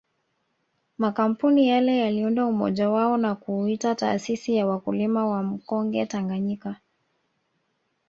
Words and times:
Makampuni 0.97 1.67
yale 1.69 1.97
yaliunda 1.97 2.45
umoja 2.45 2.89
wao 2.89 3.17
na 3.17 3.35
kuuita 3.35 3.95
taasisi 3.95 4.55
ya 4.55 4.67
wakulima 4.67 5.25
wa 5.27 5.43
mkonge 5.43 6.05
Tanganyika 6.05 6.75